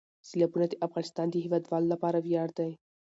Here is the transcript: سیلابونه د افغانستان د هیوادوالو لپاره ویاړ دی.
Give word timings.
سیلابونه 0.27 0.65
د 0.69 0.73
افغانستان 0.87 1.27
د 1.31 1.35
هیوادوالو 1.45 1.91
لپاره 1.93 2.17
ویاړ 2.25 2.49
دی. 2.59 2.71